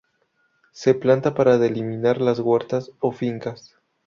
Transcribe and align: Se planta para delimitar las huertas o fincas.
Se 0.71 0.95
planta 0.95 1.35
para 1.35 1.59
delimitar 1.59 2.21
las 2.21 2.39
huertas 2.39 2.89
o 3.01 3.11
fincas. 3.11 3.75